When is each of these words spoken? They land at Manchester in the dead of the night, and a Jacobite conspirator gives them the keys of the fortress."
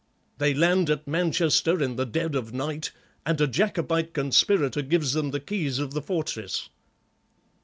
They 0.39 0.55
land 0.55 0.89
at 0.89 1.07
Manchester 1.07 1.79
in 1.79 1.95
the 1.95 2.07
dead 2.07 2.33
of 2.33 2.51
the 2.53 2.57
night, 2.57 2.89
and 3.23 3.39
a 3.39 3.45
Jacobite 3.45 4.15
conspirator 4.15 4.81
gives 4.81 5.13
them 5.13 5.29
the 5.29 5.39
keys 5.39 5.77
of 5.77 5.93
the 5.93 6.01
fortress." 6.01 6.69